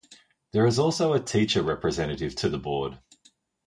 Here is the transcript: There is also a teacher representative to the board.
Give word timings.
There 0.53 0.65
is 0.65 0.79
also 0.79 1.13
a 1.13 1.19
teacher 1.19 1.61
representative 1.61 2.35
to 2.37 2.49
the 2.49 2.57
board. 2.57 2.97